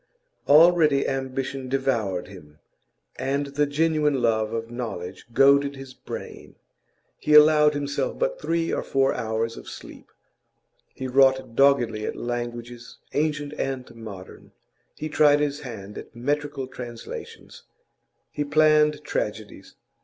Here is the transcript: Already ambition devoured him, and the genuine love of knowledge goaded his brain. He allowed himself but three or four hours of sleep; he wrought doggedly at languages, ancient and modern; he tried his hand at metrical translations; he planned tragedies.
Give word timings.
Already 0.47 1.07
ambition 1.07 1.69
devoured 1.69 2.27
him, 2.27 2.57
and 3.17 3.45
the 3.53 3.67
genuine 3.67 4.19
love 4.19 4.51
of 4.51 4.71
knowledge 4.71 5.27
goaded 5.31 5.75
his 5.75 5.93
brain. 5.93 6.55
He 7.19 7.35
allowed 7.35 7.75
himself 7.75 8.17
but 8.17 8.41
three 8.41 8.73
or 8.73 8.81
four 8.81 9.13
hours 9.13 9.57
of 9.57 9.69
sleep; 9.69 10.07
he 10.95 11.07
wrought 11.07 11.55
doggedly 11.55 12.03
at 12.07 12.15
languages, 12.15 12.97
ancient 13.13 13.53
and 13.59 13.93
modern; 13.93 14.53
he 14.95 15.07
tried 15.07 15.39
his 15.39 15.59
hand 15.59 15.99
at 15.99 16.15
metrical 16.15 16.65
translations; 16.65 17.61
he 18.31 18.43
planned 18.43 19.03
tragedies. 19.03 19.75